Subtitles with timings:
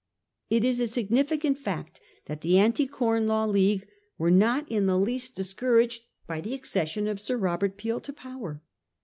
[0.49, 4.97] It is a significant fact that the Anti Corn Law League were not in the
[4.97, 8.63] least discouraged by the ac cession of Sir Robert Peel to power.